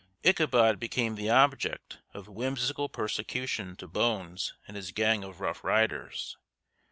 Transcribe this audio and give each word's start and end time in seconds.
Ichabod 0.23 0.79
became 0.79 1.13
the 1.13 1.29
object 1.29 1.99
of 2.11 2.27
whimsical 2.27 2.89
persecution 2.89 3.75
to 3.75 3.87
Bones 3.87 4.55
and 4.67 4.75
his 4.75 4.91
gang 4.91 5.23
of 5.23 5.39
rough 5.39 5.63
riders. 5.63 6.37